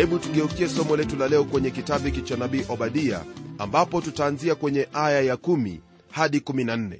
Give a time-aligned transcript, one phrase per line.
[0.00, 3.24] hebu tugeukie somo letu la leo kwenye kitabu hiki cha nabii obadia
[3.58, 5.78] ambapo tutaanzia kwenye aya ya 1
[6.10, 6.98] hadi 14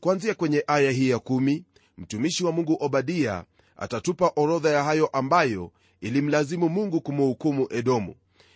[0.00, 1.62] kuanzia kwenye aya hii ya 1
[1.98, 3.44] mtumishi wa mungu obadia
[3.76, 8.14] atatupa orodha ya hayo ambayo ilimlazimu mungu kumuhukumu edomu.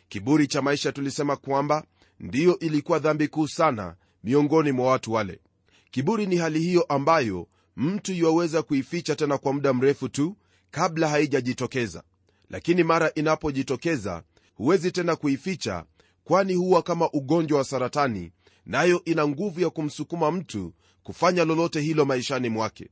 [0.09, 1.85] Kiburi cha maisha tulisema kwamba
[2.21, 5.41] ndiyo ilikuwa dhambi kuu sana miongoni mwa watu wale.
[5.91, 10.37] Kiburi ni hali hiyo ambayo mtu yuwaweza kuificha tena kwa muda mrefu tu
[10.71, 12.03] kabla haijajitokeza
[12.51, 14.23] lakini mara inapojitokeza
[14.55, 15.85] huwezi tena kuificha
[16.25, 18.33] kwani huwa kama ugonjwa wa saratani
[18.67, 20.73] nayo ina nguvu ya kumsukuma mtu
[21.03, 22.89] kufanya lolote hilo maishani mwake.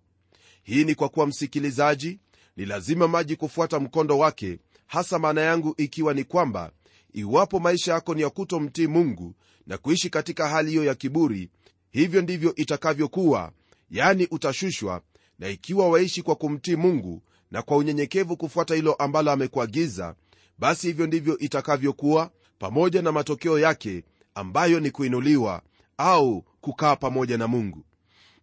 [0.62, 2.18] Hii ni kwa kuwa msikilizaji
[2.56, 6.72] ni lazima maji kufuata mkondo wake hasa maana yangu ikiwa ni kwamba
[7.12, 9.34] iwapo maisha yako ni ya kutomtii mungu
[9.66, 11.50] na kuishi katika hali hiyo ya kiburi
[11.90, 13.52] hivyo ndivyo itakavyokuwa
[13.90, 15.02] yani utashushwa
[15.38, 17.22] na ikiwa waishi kwa kumtii mungu
[17.54, 20.14] na kwa unyenyekevu kufuata hilo ambalo amekuagiza
[20.58, 25.62] basi hivyo ndivyo itakavyokuwa pamoja na matokeo yake ambayo ni kuinuliwa
[25.98, 27.84] au kukaa pamoja na mungu.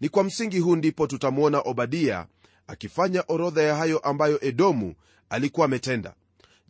[0.01, 2.27] Ni kwa msingi huu ndipo tutamwona obadia
[2.67, 4.95] akifanya orodha ya hayo ambayo edomu
[5.29, 6.13] alikuwa ametenda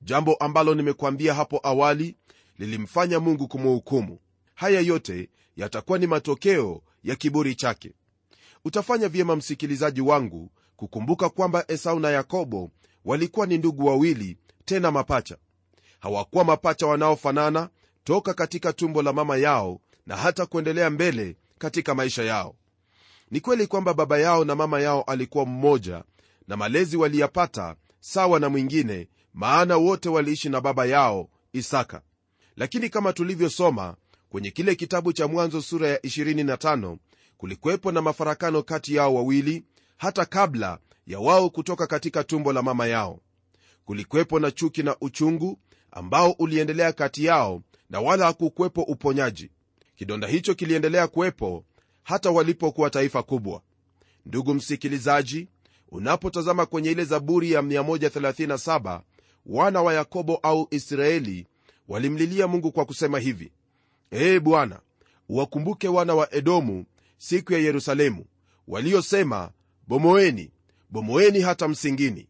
[0.01, 2.15] jambo ambalo nimekuambia hapo awali
[2.59, 4.19] lilimfanya mungu kumuhukumu.
[4.55, 7.93] Haya yote yatakuwa ni matokeo ya kiburi chake.
[8.65, 12.71] Utafanya vyema msikilizaji wangu kukumbuka kwamba esau na yakobo
[13.05, 15.37] walikuwa ni ndugu wawili tena mapacha.
[15.99, 17.69] Hawakuwa mapacha wanaofanana
[18.03, 22.55] toka katika tumbo la mama yao na hata kuendelea mbele katika maisha yao.
[23.31, 26.03] Ni kweli kwamba baba yao na mama yao alikuwa mmoja
[26.47, 32.01] na malezi waliyapata sawa na mwingine maana wote waliishi na baba yao isaka.
[32.55, 33.95] Lakini kama tulivyosoma
[34.29, 36.97] kwenye kile kitabu cha mwanzo sura ya 25
[37.37, 39.63] kulikuwepo na mafarakano kati yao wawili
[40.01, 43.19] hata kabla ya wao kutoka katika tumbo la mama yao.
[43.85, 45.59] Kulikuwepo na chuki na uchungu
[45.91, 49.51] ambao uliendelea kati yao na wala hakukuwepo uponyaji.
[49.95, 51.65] Kidonda hicho kiliendelea kuwepo
[52.03, 53.61] hata walipokuwa taifa kubwa.
[54.25, 55.47] Ndugu msikilizaji
[55.91, 59.01] unapotazama kwenye ile zaburi ya 137
[59.45, 61.47] wana wa yakobo au israeli
[61.87, 63.51] walimlilia mungu kwa kusema hivi
[64.11, 64.79] ee bwana
[65.29, 66.85] uwakumbuke wana wa edomu
[67.17, 68.25] siku ya yerusalemu
[68.67, 69.51] waliosema
[69.91, 70.51] bomoeni
[70.89, 72.27] bomoeni hata msingini.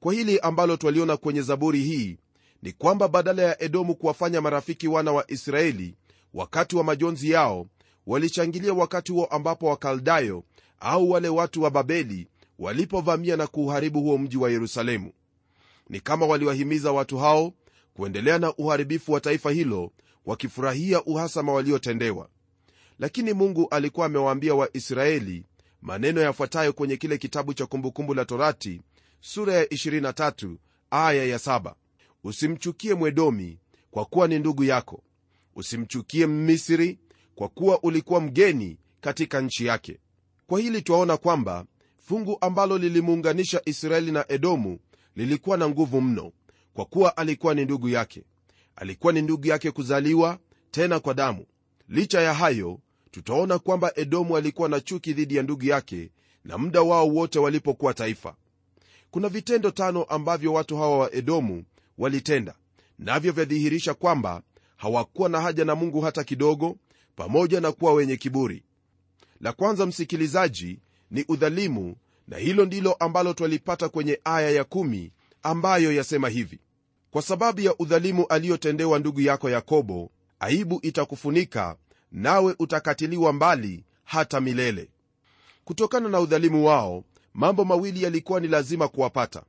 [0.00, 2.18] Kwa hili ambalo twaliona kwenye zaburi hii
[2.62, 5.94] ni kwamba badala ya edomu kuwafanya marafiki wana wa israeli
[6.34, 7.66] wakati wa majonzi yao
[8.06, 10.44] walichangilia wakati huo ambapo wakaldayo
[10.80, 15.12] au wale watu wa babeli walipovamia na kuuharibu huo mji wa yerusalemu.
[15.88, 17.52] Ni kama waliwahimiza watu hao
[17.96, 19.90] kuendelea na uharibifu wa taifa hilo
[20.26, 22.28] wakifurahia uhasama waliotendewa.
[22.98, 25.44] Lakini mungu alikuwa amewaambia waisraeli
[25.84, 28.80] maneno yafuatayo kwenye kile kitabu cha kumbukumbu la torati
[29.20, 30.56] sura ya 23
[30.90, 31.74] aya ya 7
[32.24, 33.58] usimchukie mwedomi
[33.90, 35.02] kwa kuwa ni ndugu yako.
[35.56, 36.98] Usimchukie mmisri
[37.34, 39.98] kwa kuwa ulikuwa mgeni katika nchi yake.
[40.46, 41.64] Kwa hili twaona kwamba
[41.98, 44.78] fungu ambalo lilimuunganisha israeli na edomu
[45.16, 46.32] lilikuwa na nguvu mno
[46.74, 48.24] kwa kuwa alikuwa ni ndugu yake.
[48.76, 50.38] Alikuwa ni ndugu yake kuzaliwa
[50.70, 51.46] tena kwa damu.
[51.88, 52.80] Licha ya hayo
[53.14, 56.10] tutaona kwamba edomu alikuwa na chuki dhidi ya ndugu yake
[56.44, 58.34] na muda wao wote walipokuwa taifa.
[59.10, 61.64] Kuna vitendo tano ambavyo watu hawa wa edomu
[61.98, 62.54] walitenda
[62.98, 64.42] navyo vyadhihirisha kwamba
[64.76, 66.76] hawakuwa na haja na mungu hata kidogo
[67.16, 68.62] pamoja na kuwa wenye kiburi.
[69.40, 70.78] La kwanza msikilizaji
[71.10, 71.96] ni udhalimu
[72.28, 75.12] na hilo ndilo ambalo twalipata kwenye aya ya kumi
[75.42, 76.58] ambayo yasema hivi.
[77.10, 80.10] Kwa sababu ya udhalimu aliyotendewa ndugu yako yakobo
[80.40, 81.76] aibu itakufunika
[82.14, 84.88] nawe utakatiliwa mbali hata milele.
[85.64, 89.42] Kutokana na udhalimu wao mambo mawili yalikuwa ni lazima kuwapata.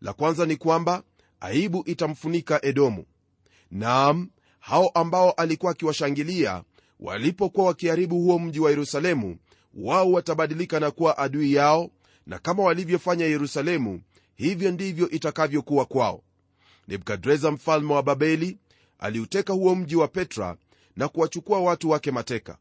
[0.00, 1.02] La kwanza ni kwamba
[1.40, 3.04] aibu itamfunika edomu.
[3.70, 4.30] Naam
[4.60, 6.62] hao ambao alikuwa akiwashangilia
[7.00, 9.36] walipokuwa wakiharibu huo mji wa yerusalemu
[9.74, 11.90] wao watabadilika na kuwa adui yao
[12.26, 14.00] na kama walivyofanya yerusalemu
[14.34, 16.22] hivyo ndivyo itakavyokuwa kwao.
[16.88, 18.58] Nebukadreza mfalme wa babeli
[18.98, 20.56] aliuteka huo mji wa petra
[20.96, 22.58] na kuwachukua watu wake mateka.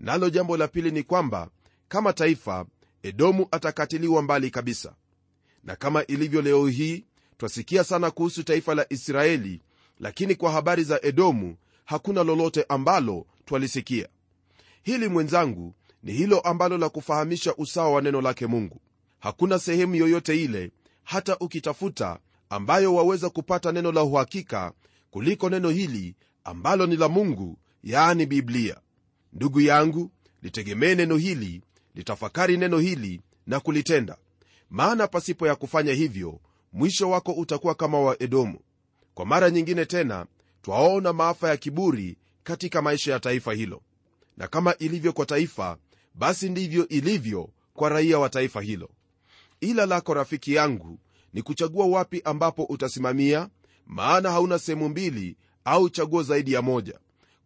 [0.00, 1.48] Nalo jambo la pili ni kwamba
[1.88, 2.66] kama taifa
[3.02, 4.94] edomu atakatiliwa mbali kabisa.
[5.64, 7.04] Na kama ilivyo leo hii
[7.36, 9.60] twasikia sana kuhusu taifa la israeli
[10.00, 14.08] lakini kwa habari za edomu hakuna lolote ambalo twalisikia.
[14.82, 18.80] Hili mwenzangu ni hilo ambalo la kufahamisha usawa wa neno lake mungu.
[19.20, 20.70] Hakuna sehemu yoyote ile
[21.04, 22.18] hata ukitafuta
[22.50, 24.72] ambayo waweza kupata neno la uhakika
[25.10, 28.80] kuliko neno hili ambalo ni la mungu yaani biblia.
[29.32, 30.10] Ndugu yangu
[30.42, 31.62] litegemee neno hili
[31.94, 34.16] litafakari neno hili na kulitenda.
[34.70, 36.40] Maana pasipo ya kufanya hivyo
[36.72, 38.58] mwisho wako utakuwa kama wa edomu.
[39.14, 40.26] Kwa mara nyingine tena
[40.62, 43.82] twaona maafa ya kiburi katika maisha ya taifa hilo.
[44.36, 45.78] Na kama ilivyo kwa taifa
[46.14, 48.90] basi ndivyo ilivyo kwa raia wa taifa hilo.
[49.60, 50.98] Ila lako rafiki yangu
[51.32, 53.48] ni kuchagua wapi ambapo utasimamia?
[53.86, 56.98] Maana hauna sehemu mbili au chaguo zaidi ya moja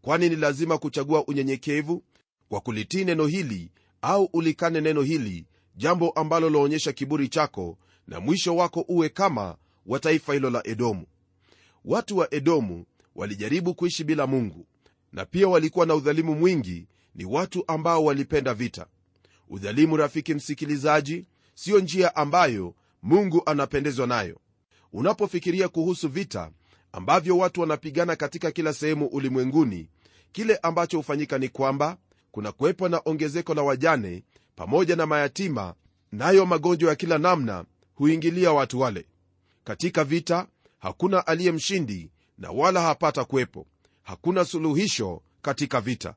[0.09, 2.03] kwani ni lazima kuchagua unyenyekevu
[2.49, 3.71] kwa kulitii neno hili
[4.03, 5.47] au ulikane neno hili
[5.77, 9.57] jambo ambalo laonyesha kiburi chako na mwisho wako uwe kama
[9.87, 11.07] wa taifa hilo la edomu.
[11.85, 12.85] Watu wa edomu
[13.15, 14.67] walijaribu kuishi bila mungu
[15.13, 18.87] na pia walikuwa na udhalimu mwingi ni watu ambao walipenda vita.
[19.49, 24.41] Udhalimu rafiki msikilizaji siyo njia ambayo mungu anapendezwa nayo.
[24.93, 26.51] Unapofikiria kuhusu vita
[26.93, 29.89] ambavyo watu wanapigana katika kila sehemu ulimwenguni
[30.33, 31.97] kile ambacho hufanyika ni kwamba
[32.31, 34.23] kuna kuwepo na ongezeko la wajane
[34.57, 35.75] pamoja na mayatima
[36.13, 37.65] nayo magonjwa ya kila namna
[37.95, 39.07] huingilia watu wale.
[39.65, 40.47] Katika vita
[40.79, 43.67] hakuna aliye mshindi na wala hapata kuwepo.
[44.03, 46.15] Hakuna suluhisho katika vita.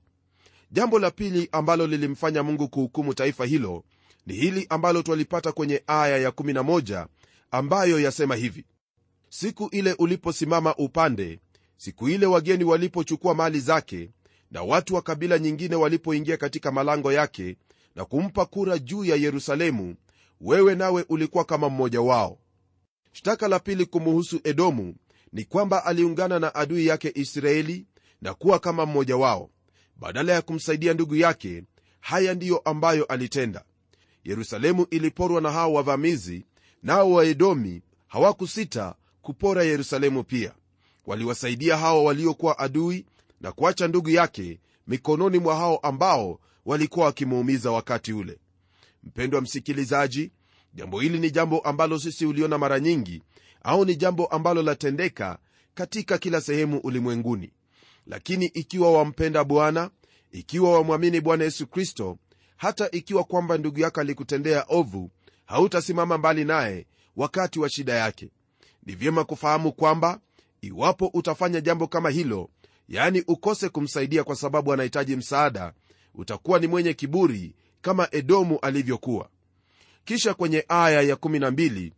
[0.71, 3.83] Jambo la pili ambalo lilimfanya mungu kuhukumu taifa hilo
[4.25, 7.07] ni hili ambalo twalipata kwenye aya ya11
[7.51, 8.65] ambayo yasema hivi.
[9.29, 11.39] Siku ile uliposimama upande
[11.83, 14.09] siku ile wageni walipochukua mali zake
[14.51, 17.57] na watu wa kabila nyingine walipoingia katika malango yake
[17.95, 19.95] na kumpa kura juu ya yerusalemu
[20.41, 22.37] wewe nawe ulikuwa kama mmoja wao.
[23.11, 24.95] Shtaka la pili kumuhusu edomu
[25.33, 27.85] ni kwamba aliungana na adui yake israeli
[28.21, 29.49] na kuwa kama mmoja wao.
[29.95, 31.63] Badala ya kumsaidia ndugu yake
[31.99, 33.63] haya ndiyo ambayo alitenda.
[34.23, 36.45] Yerusalemu iliporwa na hawa wavamizi
[36.83, 40.53] nao waedomi hawakusita kupora yerusalemu pia
[41.05, 43.05] waliwasaidia hao waliokuwa adui
[43.41, 48.39] na kuacha ndugu yake mikononi mwa hao ambao walikuwa wakimuumiza wakati ule.
[49.03, 50.31] Mpendwa msikilizaji
[50.73, 53.21] jambo hili ni jambo ambalo sisi uliona mara nyingi
[53.63, 55.37] au ni jambo ambalo latendeka
[55.73, 57.51] katika kila sehemu ulimwenguni.
[58.07, 59.89] Lakini ikiwa wampenda bwana
[60.31, 62.17] ikiwa wamwamini bwana yesu kristo
[62.57, 65.11] hata ikiwa kwamba ndugu yako alikutendea ovu
[65.45, 68.29] hautasimama mbali naye wakati wa shida yake.
[68.85, 70.19] Ni vyema kufahamu kwamba
[70.65, 72.49] iwapo utafanya jambo kama hilo
[72.89, 75.73] yaani ukose kumsaidia kwa sababu anahitaji msaada
[76.15, 79.29] utakuwa ni mwenye kiburi kama edomu alivyokuwa.
[80.05, 81.91] Kisha kwenye aya ya12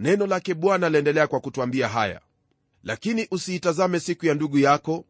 [0.00, 2.20] neno lake bwana laendelea kwa kutwambia haya.
[2.84, 5.04] Lakini usiitazame siku ya ndugu yako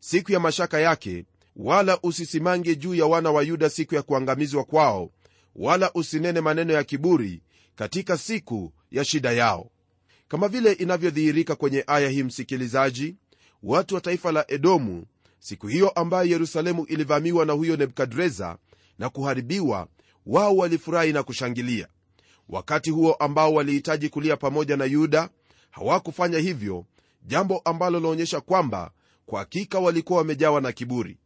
[0.00, 1.24] siku ya mashaka yake
[1.56, 5.10] wala usisimange juu ya wana wa yuda siku ya kuangamizwa kwao
[5.56, 7.42] wala usinene maneno ya kiburi
[7.76, 9.70] katika siku ya shida yao
[10.28, 13.16] kama vile inavyodhihirika kwenye aya hii msikilizaji
[13.62, 15.06] watu wa taifa la edomu
[15.38, 18.58] siku hiyo ambayo yerusalemu ilivamiwa na huyo nebukadreza
[18.98, 19.88] na kuharibiwa
[20.26, 21.88] wao walifurahi na kushangilia.
[22.48, 25.28] Wakati huo ambao walihitaji kulia pamoja na yuda
[25.70, 26.84] hawakufanya hivyo
[27.22, 28.90] jambo ambalo laonyesha kwamba
[29.26, 31.18] kwa hakika walikuwa wamejawa na kiburi.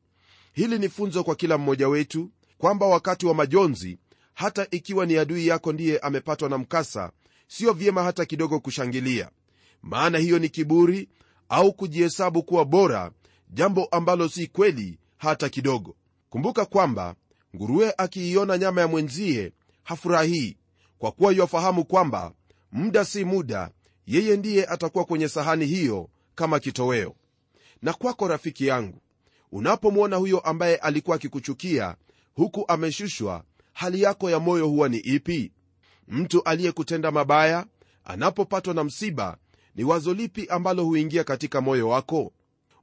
[0.53, 3.99] Hili ni funzo kwa kila mmoja wetu kwamba wakati wa majonzi
[4.35, 7.13] hata ikiwa ni adui yako ndiye amepatwa na mkasa
[7.51, 9.31] sio vyema hata kidogo kushangilia.
[9.83, 11.09] Maana hiyo ni kiburi
[11.49, 13.11] au kujihesabu kuwa bora
[13.49, 15.97] jambo ambalo si kweli hata kidogo.
[16.29, 17.15] Kumbuka kwamba
[17.57, 19.53] nguruwe akiiona nyama ya mwenzie
[19.83, 20.57] hafurahii
[20.99, 22.33] kwa kuwa yafahamu kwamba
[22.73, 23.71] muda si muda
[24.07, 27.15] yeye ndiye atakuwa kwenye sahani hiyo kama kitoweo.
[27.83, 29.01] Na kwako rafiki yangu
[29.53, 31.97] unapomwona huyo ambaye alikuwa akikuchukia
[32.35, 35.53] huku ameshushwa hali yako ya moyo huwa ni ipi
[36.11, 37.67] mtu aliyekutenda mabaya
[38.05, 39.37] anapopatwa na msiba
[39.75, 42.33] ni wazo lipi ambalo huingia katika moyo wako?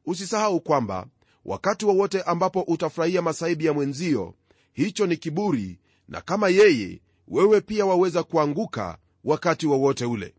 [0.05, 1.07] Usisahau kwamba
[1.45, 4.33] wakati wowote wa ambapo utafurahia masaibi ya mwenzio
[4.73, 10.35] hicho ni kiburi na kama yeye wewe pia waweza kuanguka wakati wowote wa ule.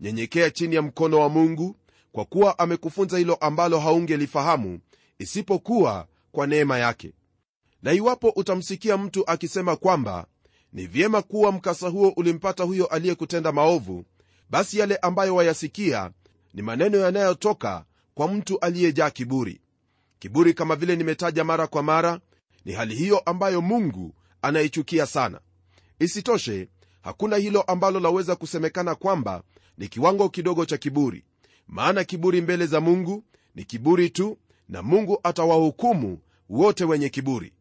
[0.00, 1.76] Nyenyekea chini ya mkono wa mungu
[2.12, 4.80] kwa kuwa amekufunza hilo ambalo haungelifahamu
[5.18, 7.12] isipokuwa kwa neema yake.
[7.82, 10.26] Na iwapo utamsikia mtu akisema kwamba
[10.72, 14.04] ni vyema kuwa mkasa huo ulimpata huyo aliyekutenda maovu.
[14.50, 16.10] Basi yale ambayo wayasikia
[16.54, 19.60] ni maneno yanayotoka kwa mtu aliyejaa kiburi.
[20.18, 22.20] Kiburi kama vile nimetaja mara kwa mara
[22.64, 25.40] ni hali hiyo ambayo mungu anaichukia sana.
[25.98, 26.68] Isitoshe
[27.02, 29.42] hakuna hilo ambalo laweza kusemekana kwamba
[29.78, 31.24] ni kiwango kidogo cha kiburi.
[31.68, 33.24] Maana kiburi mbele za mungu
[33.54, 34.38] ni kiburi tu
[34.68, 37.52] na mungu atawahukumu wote wenye kiburi.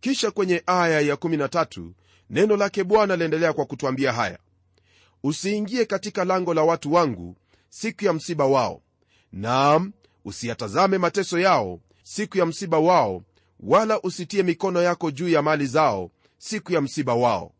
[0.00, 1.90] Kisha kwenye aya ya 13
[2.30, 4.38] neno lake bwana liendelea kwa kutwambia haya.
[5.22, 7.36] Usiingie katika lango la watu wangu
[7.68, 8.82] siku ya msiba wao.
[9.32, 9.92] Naam
[10.24, 13.22] usiyatazame mateso yao siku ya msiba wao
[13.60, 17.52] wala usitie mikono yako juu ya mali zao siku ya msiba wao.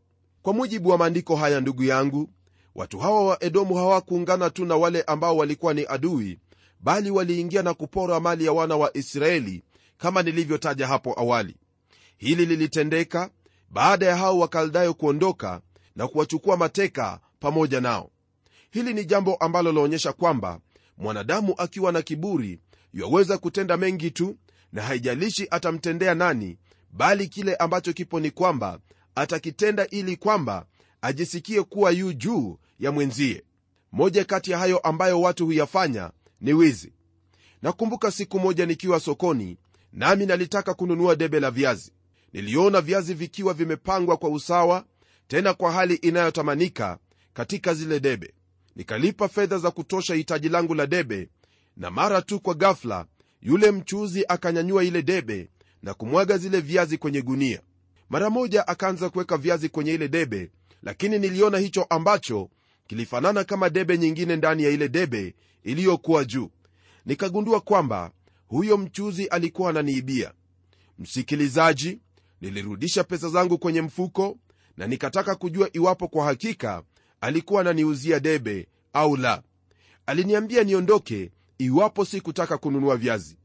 [0.42, 2.30] Kwa mujibu wa maandiko haya ndugu yangu
[2.74, 6.38] watu hawa wa edomu hawakuungana tu na wale ambao walikuwa ni adui
[6.80, 9.62] bali waliingia na kupora mali ya wana wa israeli
[9.98, 11.56] kama nilivyotaja hapo awali.
[12.16, 13.30] Hili lilitendeka
[13.70, 15.60] baada ya hao wakaldayo kuondoka
[15.96, 18.10] na kuwachukua mateka pamoja nao.
[18.70, 20.60] Hili ni jambo ambalo laonyesha kwamba
[20.96, 22.60] mwanadamu akiwa na kiburi
[22.94, 24.36] yaweza kutenda mengi tu
[24.72, 26.58] na haijalishi atamtendea nani
[26.90, 28.78] bali kile ambacho kipo ni kwamba
[29.14, 30.66] atakitenda ili kwamba
[31.02, 33.44] ajisikie kuwa yu juu ya mwenzie.
[33.92, 36.10] Moja kati ya hayo ambayo watu huyafanya
[36.40, 36.92] ni wizi.
[37.62, 39.58] Nakumbuka siku moja nikiwa sokoni
[39.92, 41.92] nami nalitaka kununua debe la viazi
[42.32, 44.84] niliona viazi vikiwa vimepangwa kwa usawa
[45.28, 46.98] tena kwa hali inayotamanika
[47.34, 48.34] katika zile debe.
[48.76, 51.28] Nikalipa fedha za kutosha hitaji langu la debe
[51.76, 53.06] na mara tu kwa gafla
[53.42, 55.48] yule mchuuzi akanyanyua ile debe
[55.82, 57.60] na kumwaga zile viazi kwenye gunia.
[58.10, 60.50] Mara moja akaanza kuweka viazi kwenye ile debe
[60.82, 62.50] lakini niliona hicho ambacho
[62.86, 66.50] kilifanana kama debe nyingine ndani ya ile debe iliyokuwa juu.
[67.06, 68.10] Nikagundua kwamba
[68.46, 70.32] huyo mchuzi alikuwa ananiibia.
[70.98, 72.00] Msikilizaji
[72.40, 74.38] nilirudisha pesa zangu kwenye mfuko
[74.76, 76.82] na nikataka kujua iwapo kwa hakika
[77.20, 79.42] alikuwa ananiuzia debe au la.
[80.06, 83.36] Aliniambia niondoke iwapo sikutaka kununua viazi.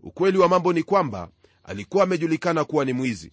[0.00, 1.28] Ukweli wa mambo ni kwamba
[1.64, 3.32] alikuwa amejulikana kuwa ni mwizi.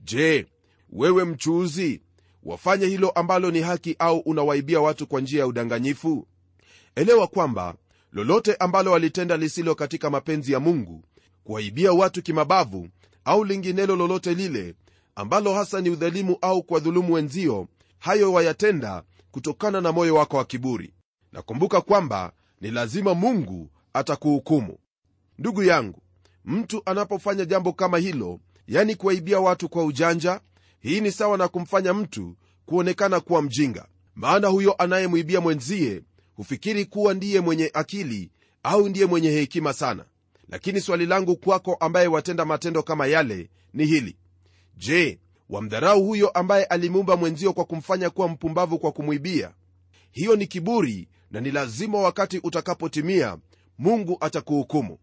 [0.00, 0.46] Je
[0.90, 2.00] wewe mchuuzi
[2.42, 6.26] wafanye hilo ambalo ni haki au unawaibia watu kwa njia ya udanganyifu?
[6.94, 7.74] Elewa kwamba
[8.12, 11.04] lolote ambalo walitenda lisilo katika mapenzi ya mungu
[11.44, 12.88] kuwaibia watu kimabavu
[13.24, 14.74] au linginelo lolote lile
[15.14, 20.94] ambalo hasa ni udhalimu au kuwadhulumu wenzio hayo wayatenda kutokana na moyo wako wa kiburi.
[21.32, 24.78] Nakumbuka kwamba ni lazima mungu atakuhukumu.
[25.38, 26.02] Ndugu yangu
[26.44, 30.40] mtu anapofanya jambo kama hilo yani kuwaibia watu kwa ujanja
[30.80, 33.86] hii ni sawa na kumfanya mtu kuonekana kuwa mjinga.
[34.14, 36.02] Maana huyo anayemwibia mwenzie
[36.34, 38.30] hufikiri kuwa ndiye mwenye akili
[38.62, 40.04] au ndiye mwenye hekima sana
[40.48, 44.16] lakini swali langu kwako ambaye watenda matendo kama yale ni hili.
[44.76, 45.18] Je
[45.50, 49.54] wamdharau huyo ambaye alimuumba mwenzio kwa kumfanya kuwa mpumbavu kwa kumwibia?
[50.10, 53.38] Hiyo ni kiburi na ni lazima wakati utakapotimia
[53.78, 54.98] mungu atakuhukumu.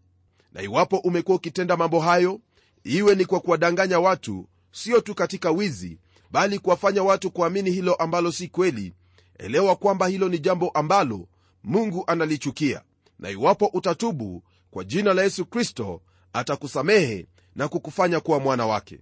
[0.52, 2.40] Na iwapo umekuwa ukitenda mambo hayo
[2.84, 5.98] iwe ni kwa kuwadanganya watu sio tu katika wizi
[6.30, 8.94] bali kuwafanya watu kuamini hilo ambalo si kweli.
[9.38, 11.28] Elewa kwamba hilo ni jambo ambalo
[11.64, 12.82] mungu analichukia.
[13.18, 16.02] Na iwapo utatubu kwa jina la yesu kristo
[16.32, 17.26] atakusamehe
[17.56, 19.00] na kukufanya kuwa mwana wake.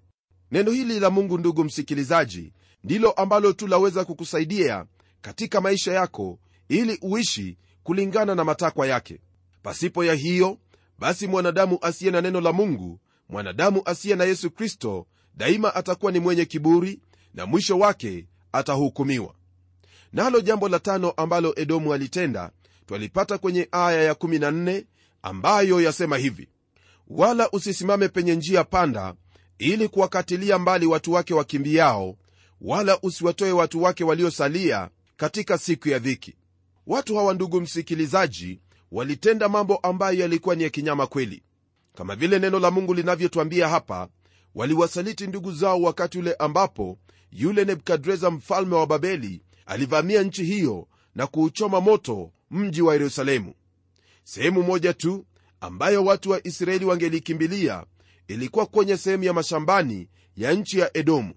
[0.50, 2.52] Neno hili la mungu ndugu msikilizaji
[2.84, 4.84] ndilo ambalo tu laweza kukusaidia
[5.20, 9.20] katika maisha yako ili uishi kulingana na matakwa yake.
[9.62, 10.58] Pasipo ya hiyo
[10.98, 16.18] basi mwanadamu asiye na neno la mungu mwanadamu asiye na yesu kristo daima atakuwa ni
[16.20, 17.00] mwenye kiburi
[17.34, 19.34] na mwisho wake atahukumiwa.
[20.12, 22.50] Nalo jambo la tano ambalo edomu alitenda
[22.86, 24.84] twalipata kwenye aya ya14
[25.22, 26.48] ambayo yasema hivi
[27.08, 29.14] wala usisimame penye njia panda
[29.58, 32.16] ili kuwakatilia mbali watu wake wakimbiao
[32.60, 36.36] wala usiwatoe watu wake waliosalia katika siku ya dhiki.
[36.86, 38.60] Watu hawa ndugu msikilizaji
[38.92, 41.42] walitenda mambo ambayo yalikuwa ni ya kinyama kweli.
[41.94, 44.08] Kama vile neno la mungu linavyotwambia hapa
[44.54, 46.98] waliwasaliti ndugu zao wakati ule ambapo
[47.32, 53.54] yule nebukadreza mfalme wa babeli alivamia nchi hiyo na kuuchoma moto mji wa yerusalemu
[54.30, 55.26] sehemu moja tu
[55.60, 57.84] ambayo watu wa israeli wangelikimbilia
[58.28, 61.34] ilikuwa kwenye sehemu ya mashambani ya nchi ya edomu.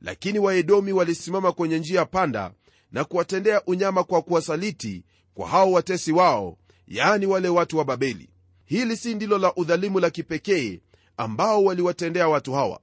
[0.00, 2.52] Lakini waedomi walisimama kwenye njia panda
[2.92, 6.58] na kuwatendea unyama kwa kuwasaliti kwa hao watesi wao
[6.88, 8.30] yaani wale watu wa babeli.
[8.64, 10.80] Hili si ndilo la udhalimu la kipekee
[11.16, 12.80] ambao waliwatendea watu hawa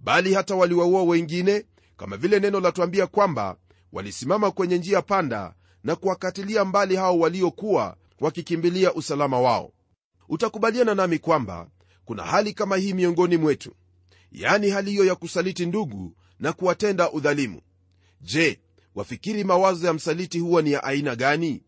[0.00, 1.64] bali hata waliwaua wengine
[1.96, 3.56] kama vile neno latwambia kwamba
[3.92, 9.72] walisimama kwenye njia panda na kuwakatilia mbali hao waliokuwa wakikimbilia usalama wao.
[10.28, 11.68] Utakubaliana nami kwamba
[12.04, 13.74] kuna hali kama hii miongoni mwetu
[14.32, 17.60] yaani hali hiyo ya kusaliti ndugu na kuwatenda udhalimu.
[18.20, 18.60] Je
[18.94, 21.62] wafikiri mawazo ya msaliti huwa ni ya aina gani?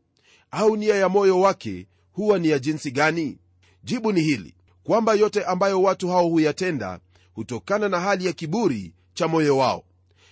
[0.51, 3.39] Au nia ya moyo wake huwa ni ya jinsi gani?
[3.85, 4.55] Jibu ni hili
[4.85, 7.01] kwamba yote ambayo watu hao huyatenda
[7.35, 9.85] hutokana na hali ya kiburi cha moyo wao.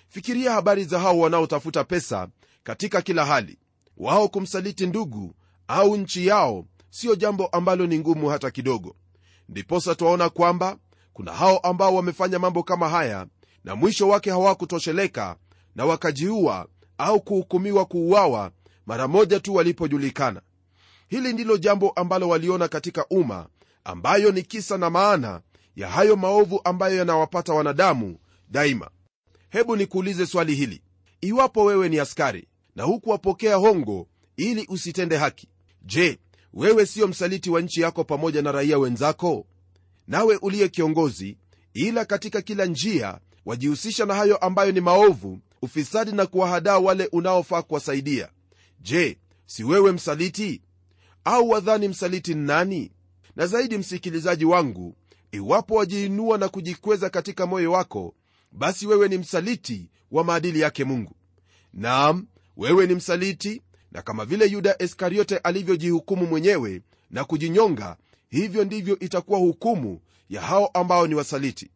[0.09, 2.29] Fikiria habari za hao wanaotafuta pesa
[2.63, 3.59] katika kila hali.
[3.97, 5.35] Wao kumsaliti ndugu
[5.73, 8.97] au nchi yao siyo jambo ambalo ni ngumu hata kidogo.
[9.49, 10.77] Ndiposa twaona kwamba
[11.13, 13.27] kuna hao ambao wamefanya mambo kama haya
[13.65, 15.37] na mwisho wake hawakutosheleka
[15.75, 18.51] na wakajiua au kuhukumiwa kuuawa
[18.87, 20.43] mara moja tu walipojulikana.
[21.09, 23.47] Hili ndilo jambo ambalo waliona katika umma
[23.85, 25.41] ambayo ni kisa na maana
[25.77, 28.91] ya hayo maovu ambayo yanawapata wanadamu daima.
[29.51, 30.83] Hebu nikuulize swali hili.
[31.21, 35.49] Iwapo wewe ni askari na huku wapokea hongo ili usitende haki
[35.83, 36.19] je
[36.55, 39.47] wewe siyo msaliti wa nchi yako pamoja na raia wenzako?
[40.09, 41.37] Nawe uliye kiongozi
[41.75, 47.63] ila katika kila njia wajihusisha na hayo ambayo ni maovu ufisadi na kuwahadaa wale unaofaa
[47.63, 48.29] kuwasaidia.
[48.81, 50.63] Je si wewe msaliti?
[51.25, 52.93] Au wadhani msaliti ni nani?
[53.37, 54.97] Na zaidi msikilizaji wangu
[55.33, 58.15] iwapo wajiinua na kujikweza katika moyo wako
[58.53, 61.17] basi wewe ni msaliti wa maadili yake mungu.
[61.73, 67.97] Naam wewe ni msaliti na kama vile yuda iskariote alivyojihukumu mwenyewe na kujinyonga
[68.29, 71.71] hivyo ndivyo itakuwa hukumu ya hao ambao ni wasaliti.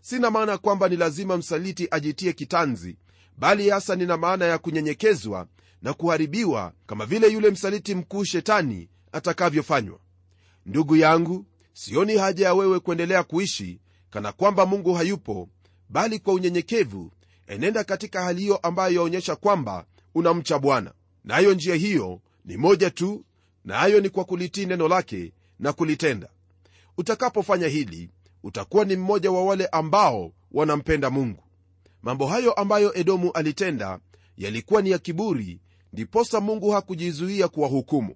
[0.00, 2.96] Sina maana kwamba ni lazima msaliti ajitie kitanzi
[3.38, 5.46] bali hasa nina maana ya kunyenyekezwa
[5.82, 9.98] na kuharibiwa kama vile yule msaliti mkuu shetani atakavyofanywa.
[10.66, 15.48] Ndugu yangu sioni haja ya wewe kuendelea kuishi kana kwamba mungu hayupo
[15.88, 17.12] bali kwa unyenyekevu
[17.46, 20.92] enenda katika hali hiyo ambayo yaonyesha kwamba unamcha bwana
[21.28, 23.24] nayo na njia hiyo ni moja tu
[23.64, 26.28] nayo na ni kwa kulitii neno lake na kulitenda.
[26.98, 28.10] Utakapofanya hili
[28.42, 31.42] utakuwa ni mmoja wa wale ambao wanampenda mungu.
[32.02, 33.98] Mambo hayo ambayo edomu alitenda
[34.36, 35.60] yalikuwa ni ya kiburi
[35.92, 38.14] ndiposa mungu hakujizuia kuwahukumu.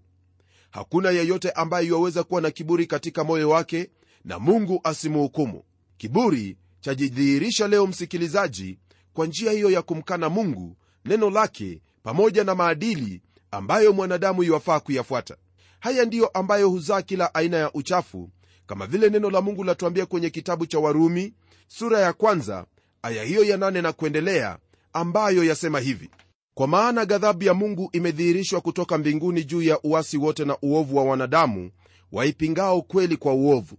[0.71, 3.91] Hakuna yeyote ambaye yuwaweza kuwa na kiburi katika moyo wake
[4.25, 5.63] na mungu asimuhukumu.
[5.97, 8.79] Kiburi chajidhihirisha leo msikilizaji
[9.13, 15.37] kwa njia hiyo ya kumkana mungu neno lake pamoja na maadili ambayo mwanadamu iwafaa kuyafuata.
[15.81, 18.31] Haya ndiyo ambayo huzaa kila aina ya uchafu
[18.67, 21.35] kama vile neno la mungu latuambia kwenye kitabu cha warumi
[21.69, 22.67] sura ya kwanza
[23.03, 24.59] aya hiyo ya nane na kuendelea
[24.93, 26.11] ambayo yasema hivi.
[26.55, 31.05] Kwa maana ghadhabu ya mungu imedhihirishwa kutoka mbinguni juu ya uasi wote na uovu wa
[31.05, 31.71] wanadamu
[32.13, 33.77] waipingao kweli kwa uovu.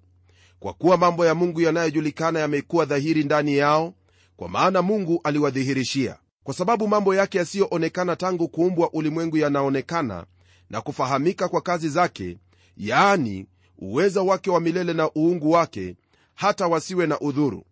[0.60, 3.94] Kwa kuwa mambo ya mungu yanayojulikana yamekuwa dhahiri ndani yao
[4.36, 10.26] kwa maana mungu aliwadhihirishia kwa sababu mambo yake yasiyoonekana tangu kuumbwa ulimwengu yanaonekana
[10.70, 12.38] na kufahamika kwa kazi zake
[12.78, 13.46] yaani
[13.80, 15.96] uweza wake wa milele na uungu wake
[16.36, 17.66] hata wasiwe na udhuru.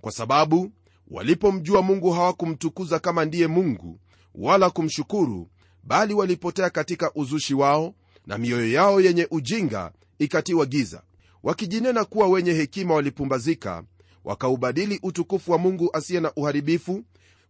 [0.00, 0.70] Kwa sababu
[1.10, 4.00] walipomjua mungu hawakumtukuza kama ndiye mungu
[4.34, 5.48] wala kumshukuru
[5.82, 7.94] bali walipotea katika uzushi wao
[8.26, 11.02] na mioyo yao yenye ujinga ikatiwa giza.
[11.42, 13.82] Wakijinena kuwa wenye hekima walipumbazika
[14.24, 17.04] wakaubadili utukufu wa mungu asiye na uharibifu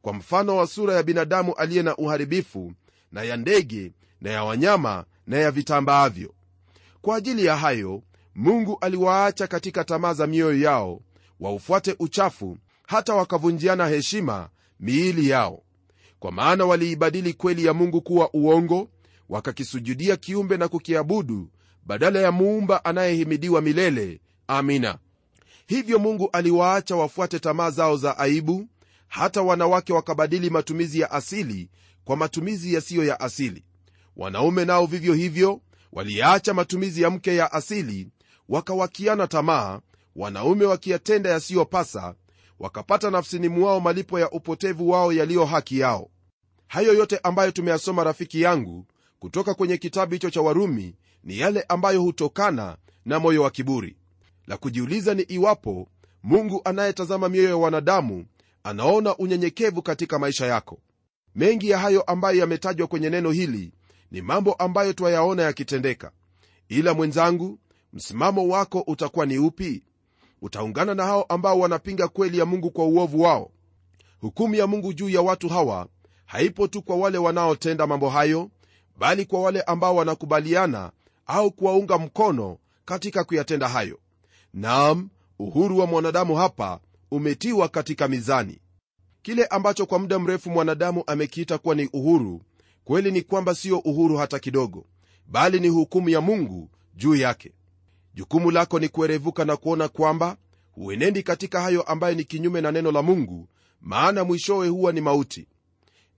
[0.04, 2.72] kwa mfano wa sura ya binadamu aliye na uharibifu
[3.12, 6.34] na ya ndege na ya wanyama na ya vitambaavyo.
[7.02, 8.02] Kwa ajili ya hayo
[8.34, 11.00] mungu aliwaacha katika tamaa za mioyo yao
[11.40, 14.48] waufuate uchafu hata wakavunjiana heshima
[14.80, 15.62] miili yao.
[16.18, 18.88] Kwa maana waliibadili kweli ya mungu kuwa uongo
[19.28, 21.48] wakakisujudia kiumbe na kukiabudu
[21.86, 24.20] badala ya muumba anayehimidiwa milele.
[24.46, 24.98] Amina.
[25.66, 28.68] Hivyo mungu aliwaacha wafuate tamaa zao za aibu
[29.08, 31.70] hata wanawake wakabadili matumizi ya asili
[32.04, 33.64] kwa matumizi yasiyo ya asili.
[34.16, 35.60] Wanaume nao vivyo hivyo
[35.92, 38.08] waliacha matumizi ya mke ya asili
[38.48, 39.80] wakawakiana tamaa
[40.16, 42.14] wanaume wakiyatenda yasiyopasa
[42.58, 46.10] wakapata nafsini mwao malipo ya upotevu wao yaliyo haki yao.
[46.66, 48.86] Hayo yote ambayo tumeyasoma rafiki yangu
[49.18, 53.96] kutoka kwenye kitabu hicho cha warumi ni yale ambayo hutokana na moyo wa kiburi.
[54.46, 55.88] La kujiuliza ni iwapo
[56.22, 58.26] mungu anayetazama mioyo ya wanadamu
[58.64, 60.78] anaona unyenyekevu katika maisha yako.
[61.34, 63.72] Mengi ya hayo ambayo yametajwa kwenye neno hili
[64.10, 66.10] ni mambo ambayo twayaona yakitendeka.
[66.68, 67.58] Ila mwenzangu
[67.92, 69.82] msimamo wako utakuwa ni upi?
[70.42, 73.50] Utaungana na hao ambao wanapinga kweli ya mungu kwa uovu wao.
[74.20, 75.88] Hukumu ya mungu juu ya watu hawa
[76.26, 78.50] haipo tu kwa wale wanaotenda mambo hayo
[78.98, 80.92] bali kwa wale ambao wanakubaliana
[81.26, 83.98] au kuwaunga mkono katika kuyatenda hayo.
[84.54, 86.80] Naam uhuru wa mwanadamu hapa
[87.14, 88.58] umetiwa katika mizani.
[89.22, 92.42] Kile ambacho kwa muda mrefu mwanadamu amekiita kuwa ni uhuru
[92.84, 94.86] kweli ni kwamba siyo uhuru hata kidogo
[95.26, 97.52] bali ni hukumu ya mungu juu yake.
[98.14, 100.36] Jukumu lako ni kuerevuka na kuona kwamba
[100.72, 103.48] huenendi katika hayo ambayo ni kinyume na neno la mungu
[103.80, 105.48] maana mwishowe huwa ni mauti.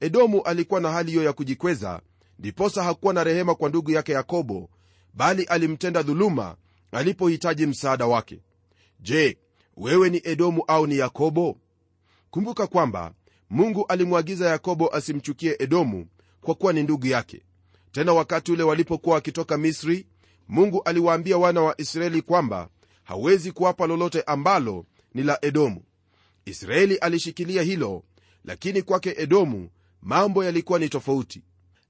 [0.01, 2.01] Edomu alikuwa na hali hiyo ya kujikweza
[2.39, 4.71] ndiposa hakuwa na rehema kwa ndugu yake yakobo
[5.15, 6.57] bali alimtenda dhuluma
[6.93, 8.41] alipohitaji msaada wake.
[9.01, 9.39] Je
[9.77, 11.57] wewe ni edomu au ni yakobo?
[12.31, 13.13] Kumbuka kwamba
[13.51, 16.07] mungu alimwagiza yakobo asimchukie edomu
[16.41, 17.43] kwa kuwa ni ndugu yake.
[17.93, 20.07] Tena wakati ule walipokuwa wakitoka misri
[20.49, 22.69] mungu aliwaambia wana wa israeli kwamba
[23.05, 25.83] hawezi kuwapa lolote ambalo ni la edomu.
[26.45, 28.03] Israeli alishikilia hilo
[28.45, 29.69] lakini kwake edomu
[30.03, 31.43] mambo yalikuwa ni tofauti.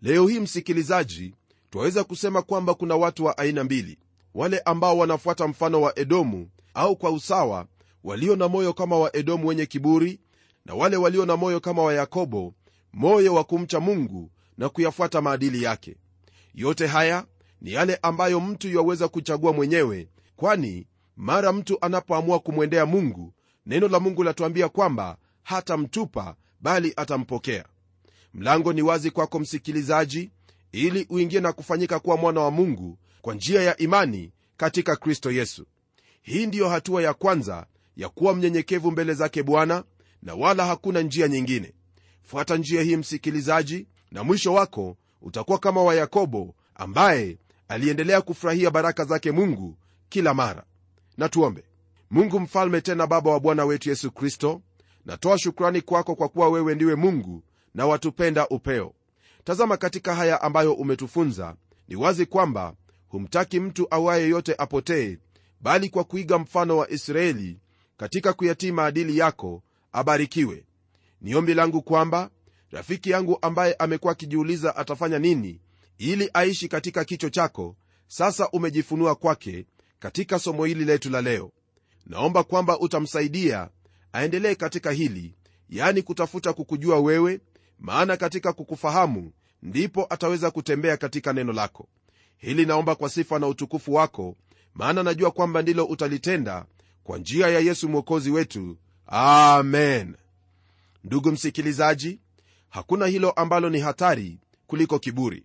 [0.02, 1.34] Leo hii msikilizaji
[1.70, 3.98] twaweza kusema kwamba kuna watu wa aina mbili.
[4.34, 7.66] Wale ambao wanafuata mfano wa edomu au kwa usawa
[8.06, 10.20] walio na moyo kama wa edomu wenye kiburi
[10.64, 12.54] na wale walio na moyo kama wa yakobo
[12.92, 15.96] moyo wa kumcha mungu na kuyafuata maadili yake.
[16.54, 17.26] Yote haya
[17.60, 23.32] ni yale ambayo mtu yaweza kuchagua mwenyewe kwani mara mtu anapoamua kumwendea mungu
[23.66, 27.64] neno la mungu latuambia kwamba hatamtupa bali atampokea.
[28.34, 30.30] Mlango ni wazi kwako msikilizaji
[30.72, 35.66] ili uingie na kufanyika kuwa mwana wa mungu kwa njia ya imani katika kristo yesu.
[36.22, 39.84] Hii ndiyo hatua ya kwanza ya kuwa mnyenyekevu mbele zake bwana
[40.22, 41.72] na wala hakuna njia nyingine.
[42.22, 49.04] Fuata njia hii msikilizaji na mwisho wako utakuwa kama wa yakobo ambaye aliendelea kufurahia baraka
[49.04, 49.76] zake mungu
[50.08, 50.64] kila mara.
[51.16, 51.64] Na tuombe.
[52.10, 54.62] Mungu mfalme tena baba wa bwana wetu yesu kristo
[55.06, 57.42] natoa shukrani kwako kwa kuwa wewe ndiwe mungu
[57.74, 58.94] na watupenda upeo.
[59.44, 61.56] Tazama katika haya ambayo umetufunza
[61.88, 62.74] ni wazi kwamba
[63.08, 65.18] humtaki mtu awaye yote apotee
[65.60, 67.58] bali kwa kuiga mfano wa israeli
[67.96, 70.64] katika kuyatii maadili yako abarikiwe.
[71.20, 72.30] Ni ombi langu kwamba
[72.70, 75.60] rafiki yangu ambaye amekuwa akijiuliza atafanya nini
[75.98, 77.76] ili aishi katika kicho chako
[78.08, 79.66] sasa umejifunua kwake
[79.98, 81.52] katika somo hili letu la leo.
[82.06, 83.68] Naomba kwamba utamsaidia
[84.12, 85.34] aendelee katika hili
[85.68, 87.40] yani kutafuta kukujua wewe
[87.78, 89.32] maana katika kukufahamu
[89.62, 91.88] ndipo ataweza kutembea katika neno lako.
[92.36, 94.36] Hili naomba kwa sifa na utukufu wako
[94.74, 96.66] maana najua kwamba ndilo utalitenda
[97.06, 98.76] kwa njia ya yesu mwokozi wetu.
[99.06, 100.16] Amen.
[101.04, 102.20] Ndugu msikilizaji
[102.68, 105.44] hakuna hilo ambalo ni hatari kuliko kiburi.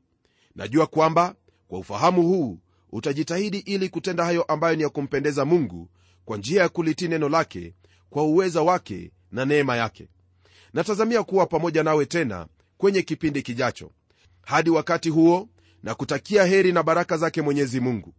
[0.55, 1.35] Najua kwamba
[1.67, 2.59] kwa ufahamu huu
[2.91, 5.89] utajitahidi ili kutenda hayo ambayo ni ya kumpendeza mungu
[6.25, 7.73] kwa njia ya kulitii neno lake
[8.09, 10.07] kwa uweza wake na neema yake.
[10.73, 12.47] Natazamia kuwa pamoja nawe tena
[12.77, 13.91] kwenye kipindi kijacho.
[14.41, 15.49] Hadi wakati huo
[15.83, 18.13] na kutakia heri na baraka zake mwenyezi mungu.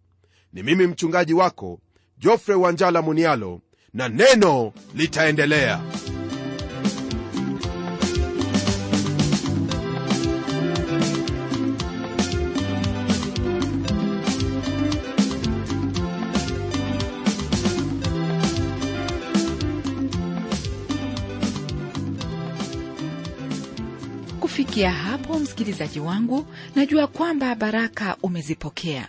[0.53, 1.81] Ni mimi mchungaji wako
[2.23, 3.61] jofre wanjala munialo
[3.95, 5.81] na neno litaendelea.
[24.41, 29.09] Kufikia hapo msikilizaji wangu najua kwamba baraka umezipokea